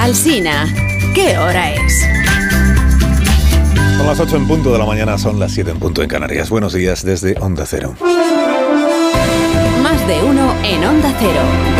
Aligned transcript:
Alsina, 0.00 0.66
¿qué 1.14 1.36
hora 1.36 1.74
es? 1.74 2.06
Son 3.98 4.06
las 4.06 4.18
8 4.18 4.34
en 4.34 4.48
punto 4.48 4.72
de 4.72 4.78
la 4.78 4.86
mañana, 4.86 5.18
son 5.18 5.38
las 5.38 5.52
7 5.52 5.72
en 5.72 5.78
punto 5.78 6.02
en 6.02 6.08
Canarias. 6.08 6.48
Buenos 6.48 6.72
días 6.72 7.04
desde 7.04 7.36
Onda 7.38 7.66
Cero. 7.66 7.94
Más 9.82 10.08
de 10.08 10.22
uno 10.22 10.54
en 10.64 10.84
Onda 10.86 11.14
Cero. 11.18 11.79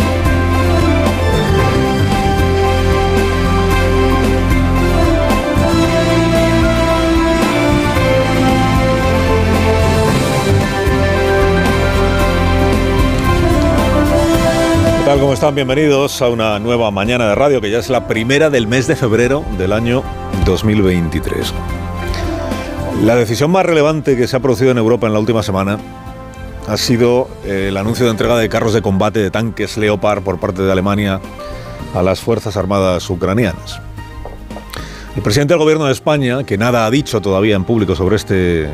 ¿Cómo 15.31 15.35
están? 15.35 15.55
Bienvenidos 15.55 16.21
a 16.21 16.27
una 16.27 16.59
nueva 16.59 16.91
mañana 16.91 17.29
de 17.29 17.35
radio 17.35 17.61
que 17.61 17.71
ya 17.71 17.79
es 17.79 17.89
la 17.89 18.05
primera 18.05 18.49
del 18.49 18.67
mes 18.67 18.85
de 18.87 18.97
febrero 18.97 19.45
del 19.57 19.71
año 19.71 20.03
2023. 20.43 21.53
La 23.03 23.15
decisión 23.15 23.49
más 23.49 23.65
relevante 23.65 24.17
que 24.17 24.27
se 24.27 24.35
ha 24.35 24.41
producido 24.41 24.71
en 24.71 24.77
Europa 24.77 25.07
en 25.07 25.13
la 25.13 25.19
última 25.19 25.41
semana 25.41 25.77
ha 26.67 26.75
sido 26.75 27.29
eh, 27.45 27.67
el 27.69 27.77
anuncio 27.77 28.03
de 28.03 28.11
entrega 28.11 28.37
de 28.37 28.49
carros 28.49 28.73
de 28.73 28.81
combate 28.81 29.19
de 29.19 29.31
tanques 29.31 29.77
Leopard 29.77 30.21
por 30.21 30.37
parte 30.37 30.63
de 30.63 30.71
Alemania 30.73 31.21
a 31.95 32.03
las 32.03 32.19
Fuerzas 32.19 32.57
Armadas 32.57 33.09
ucranianas. 33.09 33.79
El 35.15 35.21
presidente 35.21 35.53
del 35.53 35.59
Gobierno 35.59 35.85
de 35.85 35.93
España, 35.93 36.43
que 36.43 36.57
nada 36.57 36.85
ha 36.85 36.91
dicho 36.91 37.21
todavía 37.21 37.55
en 37.55 37.63
público 37.63 37.95
sobre 37.95 38.17
este 38.17 38.67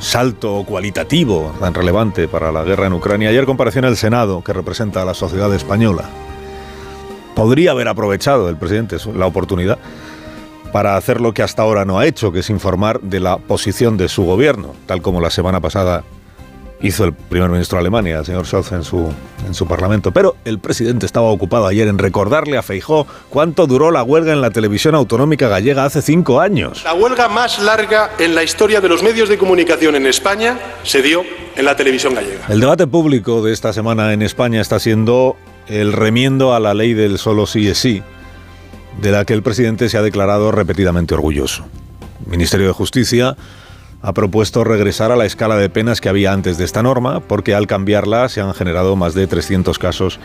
salto 0.00 0.64
cualitativo 0.66 1.54
tan 1.60 1.74
relevante 1.74 2.26
para 2.26 2.50
la 2.50 2.64
guerra 2.64 2.86
en 2.86 2.94
Ucrania, 2.94 3.28
ayer 3.28 3.44
compareció 3.44 3.80
en 3.80 3.84
el 3.84 3.96
Senado, 3.96 4.42
que 4.42 4.52
representa 4.52 5.02
a 5.02 5.04
la 5.04 5.14
sociedad 5.14 5.52
española. 5.54 6.08
Podría 7.34 7.72
haber 7.72 7.88
aprovechado 7.88 8.48
el 8.48 8.56
presidente 8.56 8.96
la 9.14 9.26
oportunidad 9.26 9.78
para 10.72 10.96
hacer 10.96 11.20
lo 11.20 11.34
que 11.34 11.42
hasta 11.42 11.62
ahora 11.62 11.84
no 11.84 11.98
ha 11.98 12.06
hecho, 12.06 12.32
que 12.32 12.40
es 12.40 12.50
informar 12.50 13.00
de 13.00 13.20
la 13.20 13.38
posición 13.38 13.96
de 13.96 14.08
su 14.08 14.24
gobierno, 14.24 14.74
tal 14.86 15.02
como 15.02 15.20
la 15.20 15.30
semana 15.30 15.60
pasada 15.60 16.04
hizo 16.82 17.04
el 17.04 17.12
primer 17.12 17.50
ministro 17.50 17.76
de 17.76 17.80
Alemania, 17.80 18.18
el 18.18 18.24
señor 18.24 18.46
Scholz, 18.46 18.72
en 18.72 18.84
su, 18.84 19.12
en 19.46 19.54
su 19.54 19.66
parlamento. 19.66 20.12
Pero 20.12 20.36
el 20.44 20.58
presidente 20.58 21.06
estaba 21.06 21.28
ocupado 21.28 21.66
ayer 21.66 21.88
en 21.88 21.98
recordarle 21.98 22.56
a 22.56 22.62
Feijó 22.62 23.06
cuánto 23.28 23.66
duró 23.66 23.90
la 23.90 24.02
huelga 24.02 24.32
en 24.32 24.40
la 24.40 24.50
televisión 24.50 24.94
autonómica 24.94 25.48
gallega 25.48 25.84
hace 25.84 26.02
cinco 26.02 26.40
años. 26.40 26.82
La 26.84 26.94
huelga 26.94 27.28
más 27.28 27.58
larga 27.60 28.12
en 28.18 28.34
la 28.34 28.42
historia 28.42 28.80
de 28.80 28.88
los 28.88 29.02
medios 29.02 29.28
de 29.28 29.36
comunicación 29.36 29.94
en 29.94 30.06
España 30.06 30.58
se 30.82 31.02
dio 31.02 31.22
en 31.54 31.64
la 31.64 31.76
televisión 31.76 32.14
gallega. 32.14 32.46
El 32.48 32.60
debate 32.60 32.86
público 32.86 33.42
de 33.42 33.52
esta 33.52 33.72
semana 33.72 34.12
en 34.12 34.22
España 34.22 34.60
está 34.60 34.78
siendo 34.78 35.36
el 35.68 35.92
remiendo 35.92 36.54
a 36.54 36.60
la 36.60 36.74
ley 36.74 36.94
del 36.94 37.18
solo 37.18 37.46
sí 37.46 37.68
es 37.68 37.78
sí, 37.78 38.02
de 39.00 39.12
la 39.12 39.24
que 39.24 39.34
el 39.34 39.42
presidente 39.42 39.88
se 39.88 39.98
ha 39.98 40.02
declarado 40.02 40.50
repetidamente 40.50 41.14
orgulloso. 41.14 41.64
Ministerio 42.26 42.66
de 42.66 42.72
Justicia 42.72 43.36
ha 44.02 44.12
propuesto 44.12 44.64
regresar 44.64 45.12
a 45.12 45.16
la 45.16 45.26
escala 45.26 45.56
de 45.56 45.68
penas 45.68 46.00
que 46.00 46.08
había 46.08 46.32
antes 46.32 46.56
de 46.58 46.64
esta 46.64 46.82
norma, 46.82 47.20
porque 47.20 47.54
al 47.54 47.66
cambiarla 47.66 48.28
se 48.28 48.40
han 48.40 48.54
generado 48.54 48.96
más 48.96 49.14
de 49.14 49.26
300 49.26 49.78
casos 49.78 50.18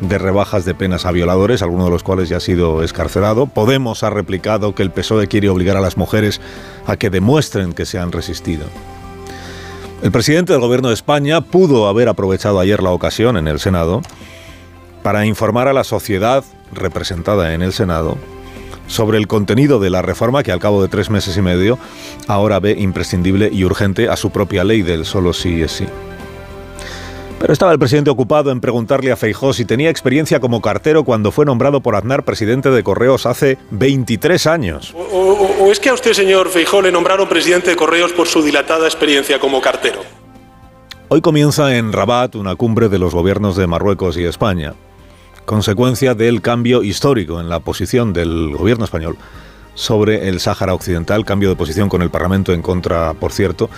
de 0.00 0.16
rebajas 0.16 0.64
de 0.64 0.74
penas 0.74 1.04
a 1.04 1.12
violadores, 1.12 1.60
alguno 1.60 1.84
de 1.84 1.90
los 1.90 2.02
cuales 2.02 2.28
ya 2.28 2.38
ha 2.38 2.40
sido 2.40 2.82
escarcelado. 2.82 3.46
Podemos 3.46 4.02
ha 4.02 4.10
replicado 4.10 4.74
que 4.74 4.82
el 4.82 4.90
PSOE 4.90 5.26
quiere 5.26 5.48
obligar 5.48 5.76
a 5.76 5.80
las 5.80 5.96
mujeres 5.96 6.40
a 6.86 6.96
que 6.96 7.10
demuestren 7.10 7.72
que 7.74 7.84
se 7.84 7.98
han 7.98 8.12
resistido. 8.12 8.64
El 10.02 10.12
presidente 10.12 10.52
del 10.52 10.62
Gobierno 10.62 10.88
de 10.88 10.94
España 10.94 11.40
pudo 11.40 11.88
haber 11.88 12.08
aprovechado 12.08 12.60
ayer 12.60 12.82
la 12.82 12.90
ocasión 12.90 13.36
en 13.36 13.48
el 13.48 13.58
Senado 13.58 14.02
para 15.02 15.26
informar 15.26 15.66
a 15.68 15.72
la 15.72 15.84
sociedad 15.84 16.44
representada 16.72 17.52
en 17.54 17.62
el 17.62 17.72
Senado 17.72 18.16
sobre 18.88 19.18
el 19.18 19.28
contenido 19.28 19.78
de 19.78 19.90
la 19.90 20.02
reforma 20.02 20.42
que 20.42 20.50
al 20.50 20.58
cabo 20.58 20.82
de 20.82 20.88
tres 20.88 21.08
meses 21.10 21.36
y 21.36 21.42
medio 21.42 21.78
ahora 22.26 22.58
ve 22.58 22.72
imprescindible 22.78 23.48
y 23.52 23.64
urgente 23.64 24.08
a 24.08 24.16
su 24.16 24.30
propia 24.30 24.64
ley 24.64 24.82
del 24.82 25.04
solo 25.04 25.32
sí 25.32 25.62
es 25.62 25.70
sí. 25.72 25.86
Pero 27.38 27.52
estaba 27.52 27.70
el 27.70 27.78
presidente 27.78 28.10
ocupado 28.10 28.50
en 28.50 28.60
preguntarle 28.60 29.12
a 29.12 29.16
Feijó 29.16 29.52
si 29.52 29.64
tenía 29.64 29.90
experiencia 29.90 30.40
como 30.40 30.60
cartero 30.60 31.04
cuando 31.04 31.30
fue 31.30 31.44
nombrado 31.44 31.80
por 31.80 31.94
Aznar 31.94 32.24
presidente 32.24 32.68
de 32.70 32.82
Correos 32.82 33.26
hace 33.26 33.58
23 33.70 34.44
años. 34.48 34.92
O, 34.96 35.02
o- 35.16 35.64
o 35.66 35.70
es 35.70 35.78
que 35.78 35.88
a 35.90 35.94
usted, 35.94 36.14
señor 36.14 36.48
Feijó, 36.48 36.82
le 36.82 36.90
nombraron 36.90 37.28
presidente 37.28 37.70
de 37.70 37.76
Correos 37.76 38.12
por 38.12 38.26
su 38.26 38.42
dilatada 38.42 38.86
experiencia 38.86 39.38
como 39.38 39.60
cartero? 39.60 40.00
Hoy 41.10 41.20
comienza 41.20 41.76
en 41.76 41.92
Rabat 41.92 42.34
una 42.34 42.56
cumbre 42.56 42.88
de 42.88 42.98
los 42.98 43.14
gobiernos 43.14 43.54
de 43.56 43.66
Marruecos 43.68 44.16
y 44.16 44.24
España, 44.24 44.74
consecuencia 45.48 46.14
del 46.14 46.42
cambio 46.42 46.82
histórico 46.82 47.40
en 47.40 47.48
la 47.48 47.60
posición 47.60 48.12
del 48.12 48.54
gobierno 48.54 48.84
español 48.84 49.16
sobre 49.72 50.28
el 50.28 50.40
Sáhara 50.40 50.74
Occidental, 50.74 51.24
cambio 51.24 51.48
de 51.48 51.56
posición 51.56 51.88
con 51.88 52.02
el 52.02 52.10
Parlamento 52.10 52.52
en 52.52 52.60
contra, 52.60 53.14
por 53.14 53.32
cierto, 53.32 53.70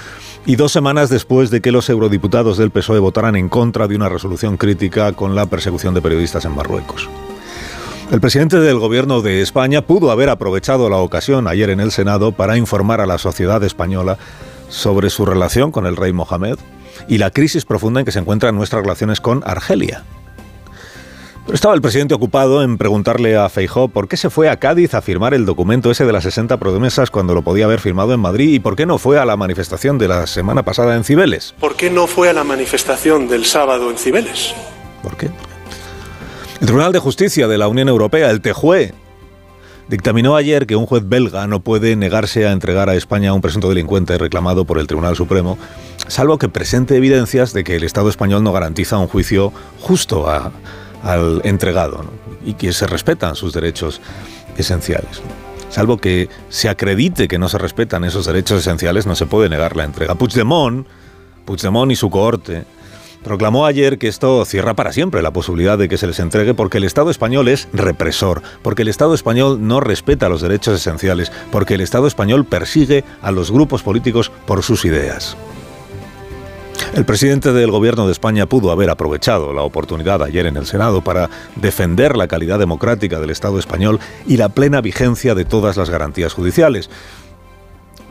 y 0.45 0.57
dos 0.57 0.73
semanas 0.73 1.11
después 1.11 1.49
de 1.51 1.61
que 1.61 1.71
los 1.71 1.89
eurodiputados 1.89 2.59
del 2.59 2.73
PSOE 2.73 2.99
votaran 2.99 3.37
en 3.37 3.49
contra 3.49 3.87
de 3.87 3.95
una 3.95 4.09
resolución 4.09 4.57
crítica 4.57 5.13
con 5.13 5.37
la 5.37 5.47
persecución 5.47 5.95
de 5.95 6.03
periodistas 6.03 6.45
en 6.45 6.57
Marruecos. 6.57 7.09
El 8.11 8.21
presidente 8.21 8.59
del 8.59 8.81
gobierno 8.81 9.23
de 9.23 9.41
España 9.41 9.83
pudo 9.83 10.11
haber 10.11 10.29
aprovechado 10.29 10.91
la 10.91 10.97
ocasión 10.97 11.47
ayer 11.47 11.71
en 11.71 11.79
el 11.79 11.93
Senado 11.93 12.33
para 12.33 12.57
informar 12.57 13.01
a 13.01 13.07
la 13.07 13.19
sociedad 13.19 13.63
española 13.63 14.19
sobre 14.69 15.09
su 15.09 15.25
relación 15.25 15.71
con 15.71 15.87
el 15.87 15.95
rey 15.95 16.13
Mohamed 16.13 16.57
y 17.07 17.19
la 17.19 17.31
crisis 17.31 17.65
profunda 17.65 18.01
en 18.01 18.07
que 18.07 18.13
se 18.13 18.19
encuentran 18.19 18.57
nuestras 18.57 18.83
relaciones 18.83 19.21
con 19.21 19.45
Argelia. 19.47 20.03
Pero 21.51 21.57
estaba 21.57 21.75
el 21.75 21.83
presidente 21.83 22.15
ocupado 22.15 22.63
en 22.63 22.79
preguntarle 22.79 23.37
a 23.37 23.49
Feijó 23.49 23.89
por 23.89 24.07
qué 24.07 24.17
se 24.17 24.31
fue 24.31 24.49
a 24.49 24.61
Cádiz 24.61 24.95
a 24.95 25.03
firmar 25.03 25.35
el 25.35 25.45
documento 25.47 25.91
ese 25.91 26.05
de 26.05 26.13
las 26.13 26.23
60 26.23 26.59
promesas 26.59 27.11
cuando 27.11 27.35
lo 27.35 27.43
podía 27.43 27.65
haber 27.65 27.81
firmado 27.81 28.13
en 28.15 28.21
Madrid 28.21 28.53
y 28.55 28.61
por 28.61 28.77
qué 28.77 28.87
no 28.87 28.99
fue 28.99 29.19
a 29.19 29.25
la 29.25 29.37
manifestación 29.37 29.99
de 29.99 30.07
la 30.07 30.29
semana 30.29 30.63
pasada 30.63 30.95
en 30.95 31.03
Cibeles. 31.03 31.53
¿Por 31.59 31.75
qué 31.75 31.91
no 31.91 32.07
fue 32.07 32.29
a 32.31 32.33
la 32.35 32.45
manifestación 32.45 33.27
del 33.27 33.47
sábado 33.47 33.91
en 33.91 33.99
Cibeles? 33.99 34.55
¿Por 35.03 35.17
qué? 35.17 35.27
El 36.61 36.67
Tribunal 36.69 36.93
de 36.93 37.01
Justicia 37.01 37.49
de 37.49 37.59
la 37.59 37.67
Unión 37.67 37.89
Europea, 37.89 38.31
el 38.31 38.41
TJUE, 38.43 38.95
dictaminó 39.89 40.37
ayer 40.37 40.69
que 40.69 40.77
un 40.77 40.87
juez 40.87 41.03
belga 41.09 41.49
no 41.49 41.65
puede 41.65 41.97
negarse 41.97 42.47
a 42.47 42.53
entregar 42.53 42.89
a 42.89 42.95
España 42.95 43.31
a 43.31 43.33
un 43.33 43.41
presunto 43.41 43.69
delincuente 43.69 44.17
reclamado 44.19 44.67
por 44.67 44.79
el 44.79 44.87
Tribunal 44.87 45.17
Supremo, 45.17 45.59
salvo 46.07 46.39
que 46.39 46.49
presente 46.49 46.95
evidencias 46.97 47.53
de 47.53 47.65
que 47.65 47.75
el 47.75 47.83
Estado 47.83 48.09
español 48.09 48.45
no 48.45 48.53
garantiza 48.53 48.99
un 48.99 49.09
juicio 49.09 49.53
justo 49.81 50.31
a- 50.31 50.53
al 51.03 51.41
entregado 51.45 52.05
y 52.45 52.55
que 52.55 52.73
se 52.73 52.87
respetan 52.87 53.35
sus 53.35 53.53
derechos 53.53 54.01
esenciales. 54.57 55.23
Salvo 55.71 55.99
que 55.99 56.29
se 56.49 56.69
acredite 56.69 57.29
que 57.29 57.39
no 57.39 57.49
se 57.49 57.59
respetan 57.59 58.05
esos 58.05 58.27
derechos 58.27 58.61
esenciales, 58.61 59.07
no 59.07 59.15
se 59.15 59.27
puede 59.27 59.49
negar 59.49 59.77
la 59.77 59.85
entrega. 59.85 60.17
Puigdemont, 60.17 60.87
Puigdemont 61.45 61.93
y 61.93 61.97
su 61.97 62.11
cohorte 62.11 62.65
proclamó 63.23 63.67
ayer 63.67 63.99
que 63.99 64.09
esto 64.09 64.45
cierra 64.45 64.75
para 64.75 64.93
siempre 64.93 65.23
la 65.23 65.33
posibilidad 65.33 65.79
de 65.79 65.89
que 65.89 65.99
se 65.99 66.07
les 66.07 66.19
entregue 66.19 66.55
porque 66.55 66.79
el 66.79 66.85
Estado 66.85 67.11
español 67.11 67.49
es 67.49 67.69
represor, 67.73 68.43
porque 68.63 68.83
el 68.83 68.89
Estado 68.89 69.15
español 69.15 69.59
no 69.67 69.81
respeta 69.81 70.29
los 70.29 70.41
derechos 70.41 70.75
esenciales, 70.75 71.31
porque 71.53 71.75
el 71.75 71.83
Estado 71.83 72.07
español 72.07 72.45
persigue 72.45 73.05
a 73.23 73.31
los 73.31 73.51
grupos 73.51 73.83
políticos 73.83 74.33
por 74.47 74.63
sus 74.63 74.85
ideas. 74.85 75.37
El 76.95 77.05
presidente 77.05 77.53
del 77.53 77.71
gobierno 77.71 78.07
de 78.07 78.13
España 78.13 78.47
pudo 78.47 78.73
haber 78.73 78.91
aprovechado 78.91 79.53
la 79.53 79.63
oportunidad 79.63 80.23
ayer 80.25 80.47
en 80.47 80.57
el 80.57 80.67
Senado 80.67 81.03
para 81.03 81.31
defender 81.55 82.17
la 82.17 82.27
calidad 82.27 82.59
democrática 82.59 83.21
del 83.21 83.31
Estado 83.31 83.59
español 83.59 84.01
y 84.27 84.37
la 84.37 84.49
plena 84.49 84.81
vigencia 84.81 85.37
de 85.37 85.45
todas 85.45 85.77
las 85.77 85.89
garantías 85.89 86.33
judiciales. 86.33 86.91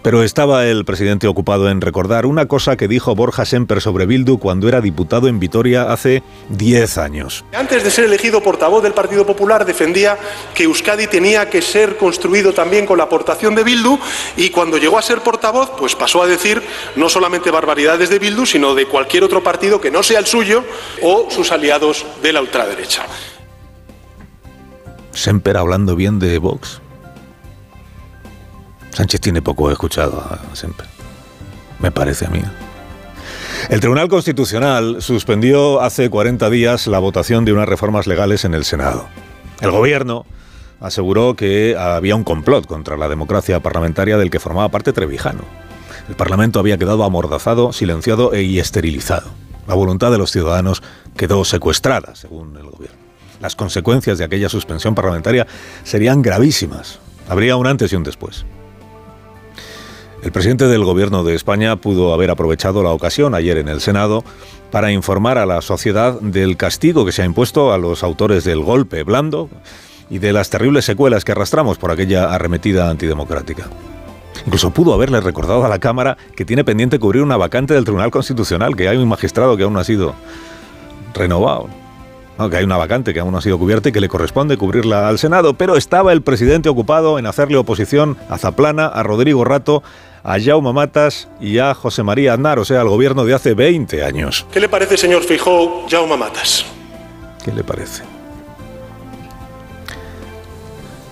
Pero 0.01 0.23
estaba 0.23 0.65
el 0.65 0.85
presidente 0.85 1.27
ocupado 1.27 1.69
en 1.69 1.81
recordar 1.81 2.25
una 2.25 2.47
cosa 2.47 2.77
que 2.77 2.87
dijo 2.87 3.15
Borja 3.15 3.45
Semper 3.45 3.81
sobre 3.81 4.05
Bildu 4.05 4.39
cuando 4.39 4.67
era 4.67 4.81
diputado 4.81 5.27
en 5.27 5.39
Vitoria 5.39 5.91
hace 5.91 6.23
10 6.49 6.97
años. 6.97 7.45
Antes 7.53 7.83
de 7.83 7.91
ser 7.91 8.05
elegido 8.05 8.41
portavoz 8.41 8.81
del 8.81 8.93
Partido 8.93 9.25
Popular 9.25 9.65
defendía 9.65 10.17
que 10.53 10.63
Euskadi 10.63 11.07
tenía 11.07 11.49
que 11.49 11.61
ser 11.61 11.97
construido 11.97 12.53
también 12.53 12.85
con 12.85 12.97
la 12.97 13.05
aportación 13.05 13.55
de 13.55 13.63
Bildu 13.63 13.99
y 14.37 14.49
cuando 14.49 14.77
llegó 14.77 14.97
a 14.97 15.01
ser 15.01 15.21
portavoz 15.21 15.71
pues 15.77 15.95
pasó 15.95 16.23
a 16.23 16.27
decir 16.27 16.61
no 16.95 17.09
solamente 17.09 17.51
barbaridades 17.51 18.09
de 18.09 18.19
Bildu 18.19 18.45
sino 18.45 18.75
de 18.75 18.85
cualquier 18.85 19.23
otro 19.23 19.43
partido 19.43 19.81
que 19.81 19.91
no 19.91 20.03
sea 20.03 20.19
el 20.19 20.25
suyo 20.25 20.63
o 21.01 21.27
sus 21.29 21.51
aliados 21.51 22.05
de 22.21 22.33
la 22.33 22.41
ultraderecha. 22.41 23.05
Semper 25.11 25.57
hablando 25.57 25.95
bien 25.95 26.19
de 26.19 26.37
Vox. 26.37 26.81
Sánchez 28.91 29.21
tiene 29.21 29.41
poco 29.41 29.71
escuchado 29.71 30.19
a 30.19 30.55
Semper. 30.55 30.87
Me 31.79 31.91
parece 31.91 32.25
a 32.25 32.29
mí. 32.29 32.41
El 33.69 33.79
Tribunal 33.79 34.07
Constitucional 34.07 35.01
suspendió 35.01 35.81
hace 35.81 36.09
40 36.09 36.49
días 36.49 36.87
la 36.87 36.99
votación 36.99 37.45
de 37.45 37.53
unas 37.53 37.69
reformas 37.69 38.07
legales 38.07 38.45
en 38.45 38.53
el 38.53 38.65
Senado. 38.65 39.07
El 39.61 39.71
gobierno 39.71 40.25
aseguró 40.79 41.35
que 41.35 41.75
había 41.77 42.15
un 42.15 42.23
complot 42.23 42.65
contra 42.65 42.97
la 42.97 43.09
democracia 43.09 43.59
parlamentaria 43.59 44.17
del 44.17 44.29
que 44.31 44.39
formaba 44.39 44.69
parte 44.69 44.93
Trevijano. 44.93 45.43
El 46.07 46.15
Parlamento 46.15 46.59
había 46.59 46.77
quedado 46.77 47.03
amordazado, 47.03 47.71
silenciado 47.73 48.33
e- 48.33 48.59
esterilizado. 48.59 49.29
La 49.67 49.75
voluntad 49.75 50.09
de 50.11 50.17
los 50.17 50.31
ciudadanos 50.31 50.81
quedó 51.15 51.45
secuestrada, 51.45 52.15
según 52.15 52.55
el 52.57 52.63
gobierno. 52.69 52.97
las 53.39 53.55
consecuencias 53.55 54.17
de 54.17 54.25
aquella 54.25 54.49
suspensión 54.49 54.95
parlamentaria 54.95 55.47
serían 55.83 56.21
gravísimas. 56.21 56.99
Habría 57.29 57.55
un 57.55 57.67
antes 57.67 57.93
y 57.93 57.95
un 57.95 58.03
después. 58.03 58.45
El 60.21 60.33
presidente 60.33 60.67
del 60.67 60.83
Gobierno 60.83 61.23
de 61.23 61.33
España 61.33 61.77
pudo 61.77 62.13
haber 62.13 62.29
aprovechado 62.29 62.83
la 62.83 62.91
ocasión 62.91 63.33
ayer 63.35 63.57
en 63.57 63.69
el 63.69 63.79
Senado 63.79 64.25
para 64.69 64.91
informar 64.91 65.37
a 65.37 65.45
la 65.45 65.61
sociedad 65.61 66.19
del 66.19 66.57
castigo 66.57 67.05
que 67.05 67.13
se 67.13 67.21
ha 67.21 67.25
impuesto 67.25 67.71
a 67.71 67.77
los 67.77 68.03
autores 68.03 68.43
del 68.43 68.59
golpe 68.59 69.03
blando 69.03 69.49
y 70.09 70.19
de 70.19 70.33
las 70.33 70.49
terribles 70.49 70.83
secuelas 70.83 71.23
que 71.23 71.31
arrastramos 71.31 71.77
por 71.77 71.91
aquella 71.91 72.33
arremetida 72.33 72.89
antidemocrática. 72.89 73.69
Incluso 74.45 74.71
pudo 74.71 74.93
haberle 74.93 75.21
recordado 75.21 75.63
a 75.63 75.69
la 75.69 75.79
Cámara 75.79 76.17
que 76.35 76.43
tiene 76.43 76.65
pendiente 76.65 76.99
cubrir 76.99 77.23
una 77.23 77.37
vacante 77.37 77.73
del 77.73 77.85
Tribunal 77.85 78.11
Constitucional, 78.11 78.75
que 78.75 78.89
hay 78.89 78.97
un 78.97 79.07
magistrado 79.07 79.55
que 79.55 79.63
aún 79.63 79.73
no 79.73 79.79
ha 79.79 79.85
sido 79.85 80.15
renovado. 81.13 81.69
Que 82.47 82.57
hay 82.57 82.63
una 82.63 82.77
vacante 82.77 83.13
que 83.13 83.19
aún 83.19 83.31
no 83.31 83.39
ha 83.39 83.41
sido 83.41 83.57
cubierta 83.57 83.89
y 83.89 83.91
que 83.91 83.99
le 83.99 84.07
corresponde 84.07 84.55
cubrirla 84.55 85.09
al 85.09 85.17
Senado, 85.19 85.55
pero 85.55 85.75
estaba 85.75 86.13
el 86.13 86.21
presidente 86.21 86.69
ocupado 86.69 87.19
en 87.19 87.25
hacerle 87.25 87.57
oposición 87.57 88.17
a 88.29 88.37
Zaplana, 88.37 88.85
a 88.85 89.03
Rodrigo 89.03 89.43
Rato, 89.43 89.83
a 90.23 90.39
Jaume 90.39 90.71
Matas 90.71 91.27
y 91.41 91.57
a 91.57 91.73
José 91.73 92.03
María 92.03 92.33
Aznar, 92.33 92.59
o 92.59 92.65
sea, 92.65 92.81
al 92.81 92.87
gobierno 92.87 93.25
de 93.25 93.33
hace 93.33 93.53
20 93.53 94.03
años. 94.03 94.45
¿Qué 94.51 94.59
le 94.59 94.69
parece, 94.69 94.95
señor 94.95 95.23
Fijó, 95.23 95.87
Jaume 95.89 96.15
Matas? 96.17 96.65
¿Qué 97.43 97.51
le 97.51 97.63
parece? 97.63 98.03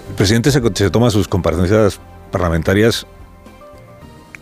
El 0.10 0.16
presidente 0.16 0.52
se, 0.52 0.90
toma 0.90 1.10
sus 1.10 1.28
comparecencias 1.28 2.00
parlamentarias 2.32 3.06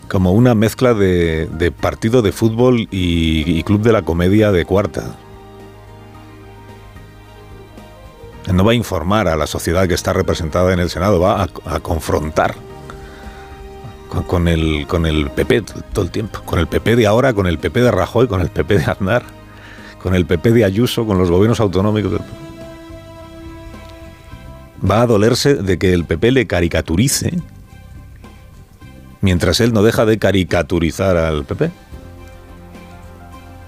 como 0.08 0.32
una 0.32 0.54
mezcla 0.54 0.94
de, 0.94 1.72
partido 1.80 2.22
de 2.22 2.32
fútbol 2.32 2.88
y, 2.90 3.62
club 3.64 3.82
de 3.82 3.92
la 3.92 4.02
comedia 4.02 4.52
de 4.52 4.64
cuarta. 4.64 5.16
No 8.52 8.64
va 8.64 8.72
a 8.72 8.74
informar 8.74 9.28
a 9.28 9.36
la 9.36 9.46
sociedad 9.46 9.88
que 9.88 9.94
está 9.94 10.12
representada 10.12 10.72
en 10.72 10.78
el 10.78 10.88
Senado, 10.90 11.20
va 11.20 11.48
a 11.64 11.80
confrontar 11.80 12.54
con, 14.26 14.48
el, 14.48 14.86
con 14.86 15.06
el 15.06 15.30
PP 15.30 15.62
todo 15.92 16.04
el 16.04 16.10
tiempo. 16.10 16.40
Con 16.44 16.58
el 16.58 16.66
PP 16.66 16.96
de 16.96 17.06
ahora, 17.06 17.32
con 17.32 17.46
el 17.46 17.58
PP 17.58 17.80
de 17.80 17.90
Rajoy, 17.90 18.28
con 18.28 18.40
el 18.40 18.48
PP 18.48 18.78
de 18.78 18.84
Aznar, 18.84 19.24
con 20.02 20.14
el 20.14 20.26
PP 20.26 20.52
de 20.52 20.64
Ayuso, 20.64 21.06
con 21.06 21.18
los 21.18 21.30
gobiernos 21.30 21.60
autonómicos. 21.60 22.20
Va 24.88 25.02
a 25.02 25.06
dolerse 25.06 25.54
de 25.54 25.78
que 25.78 25.92
el 25.92 26.04
PP 26.04 26.32
le 26.32 26.46
caricaturice 26.46 27.38
mientras 29.20 29.60
él 29.60 29.72
no 29.72 29.82
deja 29.82 30.04
de 30.04 30.18
caricaturizar 30.18 31.16
al 31.16 31.44
PP. 31.44 31.70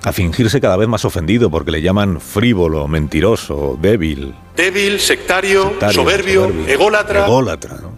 A 0.04 0.12
fingirse 0.12 0.60
cada 0.60 0.76
vez 0.76 0.88
más 0.88 1.04
ofendido 1.04 1.50
porque 1.50 1.72
le 1.72 1.82
llaman 1.82 2.20
frívolo, 2.20 2.86
mentiroso, 2.86 3.76
débil. 3.80 4.34
Débil, 4.58 4.98
sectario, 4.98 5.74
soberbio, 5.92 6.52
ególatra. 6.66 7.24
Ególatra, 7.24 7.76
¿no? 7.80 7.92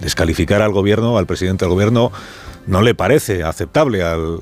descalificar 0.00 0.60
al 0.60 0.72
gobierno, 0.72 1.18
al 1.18 1.26
presidente 1.26 1.64
del 1.64 1.72
gobierno, 1.72 2.10
no 2.66 2.82
le 2.82 2.96
parece 2.96 3.44
aceptable 3.44 4.02
al, 4.02 4.40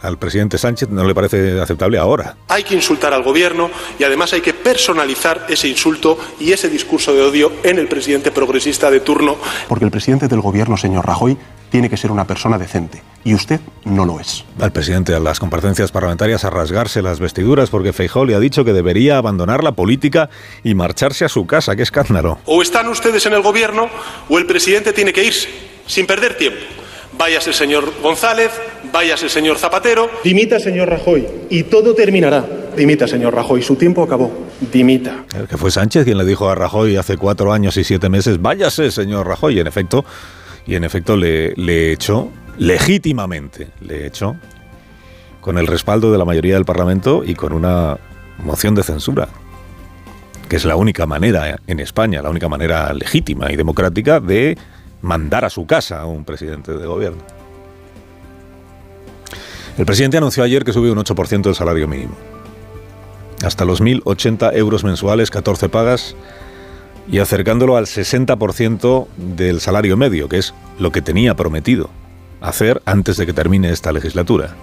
al 0.00 0.18
presidente 0.18 0.58
Sánchez, 0.58 0.88
no 0.88 1.04
le 1.04 1.14
parece 1.14 1.60
aceptable 1.60 1.96
ahora. 1.96 2.36
Hay 2.48 2.64
que 2.64 2.74
insultar 2.74 3.12
al 3.12 3.22
gobierno 3.22 3.70
y 4.00 4.02
además 4.02 4.32
hay 4.32 4.40
que 4.40 4.52
personalizar 4.52 5.46
ese 5.48 5.68
insulto 5.68 6.18
y 6.40 6.50
ese 6.50 6.68
discurso 6.68 7.14
de 7.14 7.22
odio 7.22 7.52
en 7.62 7.78
el 7.78 7.86
presidente 7.86 8.32
progresista 8.32 8.90
de 8.90 8.98
turno. 8.98 9.36
Porque 9.68 9.84
el 9.84 9.92
presidente 9.92 10.26
del 10.26 10.40
gobierno, 10.40 10.76
señor 10.76 11.06
Rajoy, 11.06 11.38
tiene 11.70 11.88
que 11.88 11.96
ser 11.96 12.10
una 12.10 12.26
persona 12.26 12.58
decente 12.58 13.00
y 13.26 13.34
usted 13.34 13.58
no 13.84 14.04
lo 14.04 14.20
es. 14.20 14.44
Al 14.60 14.70
presidente 14.70 15.12
a 15.12 15.18
las 15.18 15.40
comparecencias 15.40 15.90
parlamentarias 15.90 16.44
a 16.44 16.50
rasgarse 16.50 17.02
las 17.02 17.18
vestiduras 17.18 17.70
porque 17.70 17.92
Feijóo 17.92 18.24
le 18.24 18.36
ha 18.36 18.38
dicho 18.38 18.64
que 18.64 18.72
debería 18.72 19.18
abandonar 19.18 19.64
la 19.64 19.72
política 19.72 20.30
y 20.62 20.76
marcharse 20.76 21.24
a 21.24 21.28
su 21.28 21.44
casa. 21.44 21.74
¡Qué 21.74 21.82
escándalo! 21.82 22.38
O 22.44 22.62
están 22.62 22.86
ustedes 22.88 23.26
en 23.26 23.32
el 23.32 23.42
gobierno 23.42 23.88
o 24.28 24.38
el 24.38 24.46
presidente 24.46 24.92
tiene 24.92 25.12
que 25.12 25.24
irse, 25.24 25.48
sin 25.88 26.06
perder 26.06 26.36
tiempo. 26.38 26.60
Váyase 27.18 27.50
el 27.50 27.56
señor 27.56 27.92
González, 28.00 28.52
váyase 28.92 29.24
el 29.24 29.30
señor 29.30 29.58
Zapatero. 29.58 30.08
Dimita, 30.22 30.60
señor 30.60 30.88
Rajoy, 30.88 31.26
y 31.50 31.64
todo 31.64 31.96
terminará. 31.96 32.44
Dimita, 32.76 33.08
señor 33.08 33.34
Rajoy, 33.34 33.60
su 33.60 33.74
tiempo 33.74 34.04
acabó. 34.04 34.30
Dimita. 34.72 35.24
El 35.36 35.48
que 35.48 35.56
fue 35.56 35.72
Sánchez 35.72 36.04
quien 36.04 36.18
le 36.18 36.24
dijo 36.24 36.48
a 36.48 36.54
Rajoy 36.54 36.94
hace 36.96 37.16
cuatro 37.16 37.52
años 37.52 37.76
y 37.76 37.82
siete 37.82 38.08
meses, 38.08 38.40
váyase, 38.40 38.92
señor 38.92 39.26
Rajoy. 39.26 39.56
Y 39.56 39.60
en 39.60 39.66
efecto, 39.66 40.04
y 40.64 40.76
en 40.76 40.84
efecto 40.84 41.16
le, 41.16 41.54
le 41.56 41.90
echó 41.90 42.30
legítimamente, 42.58 43.68
le 43.80 44.06
echó 44.06 44.36
con 45.40 45.58
el 45.58 45.66
respaldo 45.66 46.10
de 46.10 46.18
la 46.18 46.24
mayoría 46.24 46.54
del 46.54 46.64
Parlamento 46.64 47.22
y 47.24 47.34
con 47.34 47.52
una 47.52 47.98
moción 48.38 48.74
de 48.74 48.82
censura, 48.82 49.28
que 50.48 50.56
es 50.56 50.64
la 50.64 50.76
única 50.76 51.06
manera 51.06 51.60
en 51.66 51.80
España, 51.80 52.22
la 52.22 52.30
única 52.30 52.48
manera 52.48 52.92
legítima 52.92 53.52
y 53.52 53.56
democrática 53.56 54.20
de 54.20 54.58
mandar 55.02 55.44
a 55.44 55.50
su 55.50 55.66
casa 55.66 56.00
a 56.00 56.06
un 56.06 56.24
presidente 56.24 56.72
de 56.72 56.86
gobierno. 56.86 57.22
El 59.78 59.84
presidente 59.84 60.16
anunció 60.16 60.42
ayer 60.42 60.64
que 60.64 60.72
subió 60.72 60.92
un 60.92 60.98
8% 60.98 61.46
el 61.46 61.54
salario 61.54 61.86
mínimo. 61.86 62.16
Hasta 63.44 63.66
los 63.66 63.82
1.080 63.82 64.56
euros 64.56 64.84
mensuales, 64.84 65.30
14 65.30 65.68
pagas, 65.68 66.16
y 67.08 67.18
acercándolo 67.18 67.76
al 67.76 67.84
60% 67.84 69.06
del 69.16 69.60
salario 69.60 69.96
medio, 69.96 70.28
que 70.28 70.38
es 70.38 70.54
lo 70.78 70.90
que 70.90 71.02
tenía 71.02 71.36
prometido 71.36 71.90
hacer 72.40 72.82
antes 72.84 73.16
de 73.16 73.26
que 73.26 73.32
termine 73.32 73.70
esta 73.70 73.92
legislatura. 73.92 74.54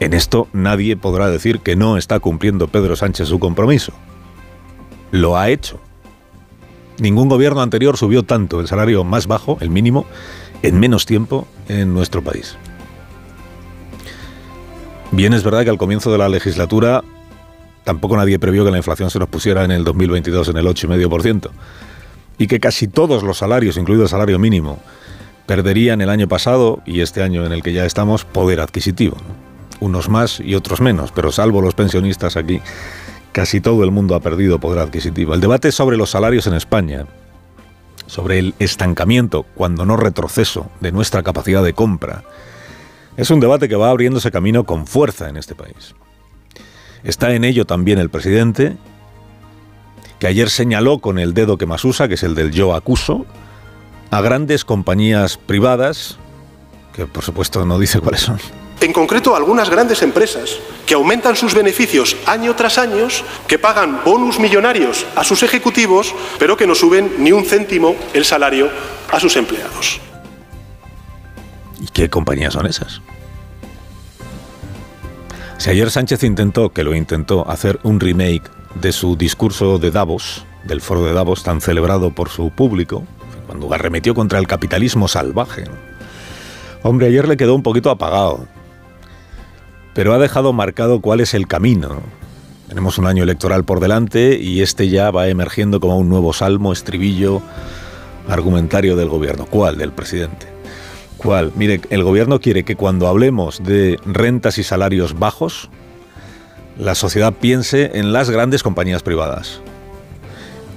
En 0.00 0.14
esto 0.14 0.48
nadie 0.52 0.96
podrá 0.96 1.28
decir 1.30 1.60
que 1.60 1.76
no 1.76 1.96
está 1.96 2.18
cumpliendo 2.18 2.68
Pedro 2.68 2.96
Sánchez 2.96 3.28
su 3.28 3.38
compromiso. 3.38 3.92
Lo 5.10 5.36
ha 5.36 5.50
hecho. 5.50 5.80
Ningún 6.98 7.28
gobierno 7.28 7.62
anterior 7.62 7.96
subió 7.96 8.22
tanto 8.22 8.60
el 8.60 8.66
salario 8.66 9.04
más 9.04 9.26
bajo, 9.26 9.58
el 9.60 9.70
mínimo, 9.70 10.06
en 10.62 10.80
menos 10.80 11.06
tiempo 11.06 11.46
en 11.68 11.94
nuestro 11.94 12.22
país. 12.22 12.56
Bien 15.10 15.34
es 15.34 15.44
verdad 15.44 15.64
que 15.64 15.70
al 15.70 15.78
comienzo 15.78 16.10
de 16.10 16.18
la 16.18 16.28
legislatura 16.28 17.04
tampoco 17.84 18.16
nadie 18.16 18.38
previó 18.38 18.64
que 18.64 18.70
la 18.70 18.78
inflación 18.78 19.10
se 19.10 19.18
nos 19.18 19.28
pusiera 19.28 19.64
en 19.64 19.70
el 19.70 19.84
2022 19.84 20.48
en 20.48 20.56
el 20.56 20.66
8,5% 20.66 21.50
y 22.38 22.46
que 22.46 22.60
casi 22.60 22.88
todos 22.88 23.22
los 23.22 23.38
salarios, 23.38 23.76
incluido 23.76 24.04
el 24.04 24.08
salario 24.08 24.38
mínimo, 24.38 24.80
perderían 25.46 26.00
el 26.00 26.10
año 26.10 26.28
pasado 26.28 26.82
y 26.86 27.00
este 27.00 27.22
año 27.22 27.44
en 27.44 27.52
el 27.52 27.62
que 27.62 27.72
ya 27.72 27.84
estamos 27.84 28.24
poder 28.24 28.60
adquisitivo. 28.60 29.16
Unos 29.80 30.08
más 30.08 30.40
y 30.40 30.54
otros 30.54 30.80
menos, 30.80 31.12
pero 31.12 31.32
salvo 31.32 31.60
los 31.60 31.74
pensionistas 31.74 32.36
aquí, 32.36 32.60
casi 33.32 33.60
todo 33.60 33.82
el 33.84 33.90
mundo 33.90 34.14
ha 34.14 34.20
perdido 34.20 34.60
poder 34.60 34.78
adquisitivo. 34.78 35.34
El 35.34 35.40
debate 35.40 35.72
sobre 35.72 35.96
los 35.96 36.10
salarios 36.10 36.46
en 36.46 36.54
España, 36.54 37.06
sobre 38.06 38.38
el 38.38 38.54
estancamiento, 38.58 39.44
cuando 39.54 39.84
no 39.84 39.96
retroceso, 39.96 40.70
de 40.80 40.92
nuestra 40.92 41.22
capacidad 41.22 41.64
de 41.64 41.72
compra, 41.72 42.24
es 43.16 43.30
un 43.30 43.40
debate 43.40 43.68
que 43.68 43.76
va 43.76 43.90
abriéndose 43.90 44.30
camino 44.30 44.64
con 44.64 44.86
fuerza 44.86 45.28
en 45.28 45.36
este 45.36 45.54
país. 45.54 45.94
Está 47.04 47.34
en 47.34 47.44
ello 47.44 47.64
también 47.64 47.98
el 47.98 48.10
presidente, 48.10 48.76
que 50.18 50.28
ayer 50.28 50.50
señaló 50.50 51.00
con 51.00 51.18
el 51.18 51.34
dedo 51.34 51.58
que 51.58 51.66
más 51.66 51.84
usa, 51.84 52.06
que 52.06 52.14
es 52.14 52.22
el 52.22 52.34
del 52.34 52.52
yo 52.52 52.74
acuso, 52.74 53.26
a 54.12 54.20
grandes 54.20 54.64
compañías 54.64 55.38
privadas, 55.38 56.18
que 56.92 57.06
por 57.06 57.24
supuesto 57.24 57.64
no 57.64 57.78
dice 57.78 57.98
cuáles 57.98 58.20
son, 58.20 58.38
en 58.82 58.92
concreto 58.92 59.34
algunas 59.34 59.70
grandes 59.70 60.02
empresas 60.02 60.58
que 60.84 60.92
aumentan 60.94 61.34
sus 61.34 61.54
beneficios 61.54 62.14
año 62.26 62.54
tras 62.54 62.76
año, 62.76 63.08
que 63.48 63.58
pagan 63.58 64.00
bonus 64.04 64.38
millonarios 64.38 65.06
a 65.16 65.24
sus 65.24 65.42
ejecutivos, 65.42 66.14
pero 66.38 66.58
que 66.58 66.66
no 66.66 66.74
suben 66.74 67.14
ni 67.18 67.32
un 67.32 67.46
céntimo 67.46 67.96
el 68.12 68.26
salario 68.26 68.68
a 69.10 69.18
sus 69.18 69.34
empleados. 69.36 69.98
¿Y 71.80 71.86
qué 71.86 72.10
compañías 72.10 72.52
son 72.52 72.66
esas? 72.66 73.00
Si 75.56 75.70
ayer 75.70 75.90
Sánchez 75.90 76.22
intentó, 76.24 76.70
que 76.70 76.84
lo 76.84 76.94
intentó, 76.94 77.48
hacer 77.48 77.80
un 77.82 77.98
remake 77.98 78.50
de 78.74 78.92
su 78.92 79.16
discurso 79.16 79.78
de 79.78 79.90
Davos, 79.90 80.44
del 80.64 80.82
foro 80.82 81.02
de 81.02 81.14
Davos 81.14 81.44
tan 81.44 81.62
celebrado 81.62 82.10
por 82.10 82.28
su 82.28 82.50
público, 82.50 83.04
cuando 83.52 83.74
arremetió 83.74 84.14
contra 84.14 84.38
el 84.38 84.46
capitalismo 84.46 85.08
salvaje, 85.08 85.64
hombre, 86.82 87.08
ayer 87.08 87.28
le 87.28 87.36
quedó 87.36 87.54
un 87.54 87.62
poquito 87.62 87.90
apagado 87.90 88.46
pero 89.94 90.14
ha 90.14 90.18
dejado 90.18 90.52
marcado 90.52 91.00
cuál 91.00 91.20
es 91.20 91.34
el 91.34 91.46
camino. 91.46 92.00
Tenemos 92.68 92.98
un 92.98 93.06
año 93.06 93.22
electoral 93.22 93.64
por 93.64 93.80
delante 93.80 94.38
y 94.40 94.62
este 94.62 94.88
ya 94.88 95.10
va 95.10 95.28
emergiendo 95.28 95.80
como 95.80 95.98
un 95.98 96.08
nuevo 96.08 96.32
salmo, 96.32 96.72
estribillo, 96.72 97.42
argumentario 98.28 98.96
del 98.96 99.08
gobierno. 99.08 99.46
¿Cuál? 99.46 99.76
Del 99.76 99.92
presidente. 99.92 100.46
¿Cuál? 101.18 101.52
Mire, 101.54 101.82
el 101.90 102.02
gobierno 102.02 102.40
quiere 102.40 102.64
que 102.64 102.76
cuando 102.76 103.06
hablemos 103.06 103.62
de 103.62 103.98
rentas 104.06 104.56
y 104.58 104.62
salarios 104.62 105.18
bajos, 105.18 105.68
la 106.78 106.94
sociedad 106.94 107.34
piense 107.34 107.90
en 107.94 108.14
las 108.14 108.30
grandes 108.30 108.62
compañías 108.62 109.02
privadas. 109.02 109.60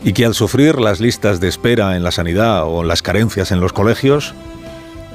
Y 0.05 0.13
que 0.13 0.25
al 0.25 0.33
sufrir 0.33 0.79
las 0.79 1.01
listas 1.01 1.41
de 1.41 1.49
espera 1.49 1.97
en 1.97 2.03
la 2.03 2.11
sanidad 2.11 2.63
o 2.63 2.83
las 2.83 3.01
carencias 3.01 3.51
en 3.51 3.59
los 3.59 3.73
colegios, 3.73 4.33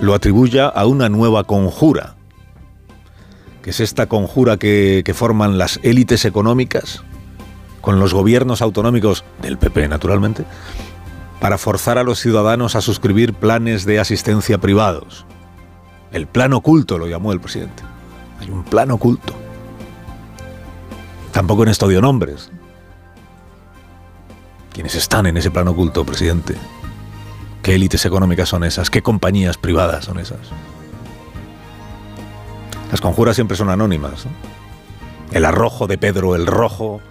lo 0.03 0.13
atribuya 0.13 0.67
a 0.67 0.85
una 0.85 1.09
nueva 1.09 1.45
conjura 1.45 2.17
que 3.63 3.71
es 3.71 3.81
esta 3.81 4.07
conjura 4.07 4.57
que, 4.57 5.11
forman 5.15 5.59
las 5.59 5.81
élites 5.83 6.25
económicas 6.25 7.03
con 7.81 7.99
los 7.99 8.15
gobiernos 8.15 8.63
autonómicos 8.63 9.25
del 9.43 9.59
PP, 9.59 9.89
naturalmente, 9.89 10.45
para 11.41 11.59
forzar 11.59 11.99
a 11.99 12.03
los 12.03 12.19
ciudadanos 12.19 12.77
a 12.77 12.81
suscribir 12.81 13.35
planes 13.35 13.85
de 13.85 13.99
asistencia 13.99 14.59
privados. 14.59 15.27
El 16.13 16.27
plan 16.27 16.53
oculto 16.53 16.99
lo 16.99 17.07
llamó 17.07 17.33
el 17.33 17.41
presidente. 17.41 17.83
Hay 18.41 18.51
un 18.51 18.65
plan 18.65 18.91
oculto. 18.91 19.35
Tampoco 21.33 21.63
en 21.63 21.71
esto 21.71 21.89
dio 21.89 22.01
nombres. 22.01 22.51
¿Quiénes 24.81 24.95
están 24.95 25.27
en 25.27 25.37
ese 25.37 25.51
plan 25.51 25.69
oculto, 25.69 26.07
presidente? 26.07 26.55
¿Qué 27.63 27.75
élites 27.75 28.07
económicas 28.07 28.49
son 28.49 28.65
esas? 28.65 28.89
¿Qué 28.89 29.03
compañías 29.03 29.59
privadas 29.59 30.07
son 30.07 30.19
esas? 30.19 30.39
Las 32.91 33.03
conjuras 33.03 33.35
siempre 33.35 33.59
son 33.59 33.69
anónimas. 33.69 34.25
El 35.33 35.45
arrojo 35.45 35.87
de 35.87 35.99
Pedro 35.99 36.35
el 36.35 36.47
Rojo 36.47 37.03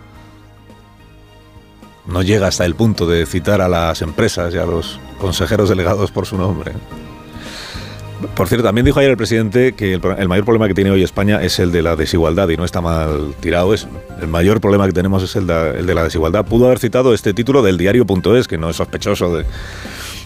no 2.08 2.24
llega 2.24 2.48
hasta 2.48 2.66
el 2.66 2.74
punto 2.74 3.06
de 3.06 3.28
citar 3.28 3.62
a 3.62 3.68
las 3.68 4.02
empresas 4.02 4.52
y 4.56 4.58
a 4.58 4.66
los 4.66 5.00
consejeros 5.20 5.70
delegados 5.70 6.10
por 6.10 6.26
su 6.26 6.40
nombre. 6.40 6.74
Por 8.36 8.50
cierto, 8.50 8.66
también 8.66 8.86
dijo 8.86 9.00
ayer 9.00 9.12
el 9.12 9.18
presidente 9.18 9.74
que 9.74 9.94
el, 9.94 10.28
mayor 10.28 10.44
problema 10.44 10.68
que 10.68 10.74
tiene 10.74 10.92
hoy 10.92 11.04
España 11.04 11.42
es 11.42 11.58
el 11.60 11.72
de 11.72 11.82
la 11.82 11.96
desigualdad 11.96 12.50
y 12.50 12.58
no 12.58 12.66
está 12.66 12.82
mal 12.82 13.34
tirado. 13.40 13.74
El 13.74 14.28
mayor 14.28 14.60
problema 14.60 14.86
que 14.88 14.92
tenemos 14.92 15.24
es 15.24 15.36
el 15.38 15.48
de, 15.48 15.80
el 15.80 15.86
de 15.86 15.96
la 15.96 16.04
desigualdad. 16.04 16.46
Pudo 16.46 16.66
haber 16.66 16.80
citado 16.80 17.14
este 17.14 17.34
título 17.34 17.62
del 17.62 17.78
diario.es, 17.78 18.48
que 18.50 18.58
no 18.58 18.70
es 18.70 18.76
sospechoso 18.76 19.38
de, 19.38 19.46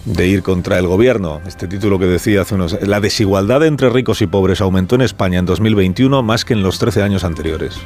de 0.05 0.27
ir 0.27 0.41
contra 0.41 0.79
el 0.79 0.87
gobierno. 0.87 1.41
Este 1.45 1.67
título 1.67 1.99
que 1.99 2.05
decía 2.05 2.41
hace 2.41 2.55
unos... 2.55 2.81
La 2.81 2.99
desigualdad 2.99 3.63
entre 3.65 3.89
ricos 3.89 4.21
y 4.21 4.27
pobres 4.27 4.61
aumentó 4.61 4.95
en 4.95 5.01
España 5.01 5.39
en 5.39 5.45
2021 5.45 6.23
más 6.23 6.45
que 6.45 6.53
en 6.53 6.63
los 6.63 6.79
13 6.79 7.03
años 7.03 7.23
anteriores. 7.23 7.77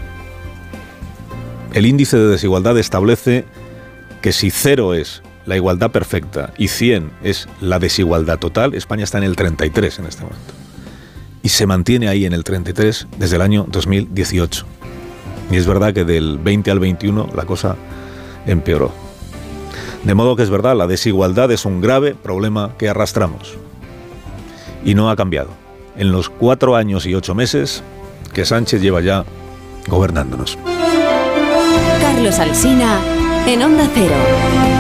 El 1.74 1.86
índice 1.86 2.18
de 2.18 2.28
desigualdad 2.28 2.78
establece 2.78 3.46
que 4.22 4.32
si 4.32 4.50
cero 4.52 4.94
es 4.94 5.22
la 5.48 5.56
igualdad 5.56 5.92
perfecta 5.92 6.54
y 6.58 6.68
100 6.68 7.12
es 7.24 7.48
la 7.62 7.80
desigualdad 7.80 8.38
total, 8.38 8.76
España 8.76 9.06
está 9.06 9.18
en 9.18 9.24
el 9.24 9.36
33 9.36 10.00
en 10.00 10.06
este 10.06 10.24
momento. 10.24 10.54
Y 11.42 11.50
se 11.50 11.66
mantiene 11.66 12.10
ahí 12.10 12.26
en 12.26 12.34
el 12.34 12.44
33 12.44 13.08
desde 13.18 13.38
el 13.38 13.42
año 13.42 13.66
2018. 13.70 14.66
Y 15.50 15.56
es 15.56 15.66
verdad 15.66 15.94
que 15.94 16.04
del 16.04 16.38
20 16.38 16.70
al 16.70 16.80
21 16.80 17.30
la 17.34 17.46
cosa 17.46 17.78
empeoró. 18.46 18.92
De 20.04 20.14
modo 20.14 20.36
que 20.36 20.44
es 20.44 20.50
verdad, 20.50 20.76
la 20.76 20.86
desigualdad 20.86 21.50
es 21.52 21.64
un 21.64 21.80
grave 21.80 22.14
problema 22.14 22.72
que 22.78 22.90
arrastramos. 22.90 23.56
Y 24.84 24.94
no 24.96 25.10
ha 25.10 25.16
cambiado. 25.16 25.50
En 25.98 26.12
los 26.12 26.30
cuatro 26.30 26.76
años 26.76 27.06
y 27.06 27.16
ocho 27.16 27.34
meses 27.34 27.84
que 28.34 28.46
Sánchez 28.46 28.82
lleva 28.82 29.00
ya 29.00 29.24
gobernándonos. 29.88 30.58
Carlos 32.02 32.38
Alsina 32.38 33.00
en 33.48 33.64
Onda 33.64 33.90
Cero. 33.94 34.77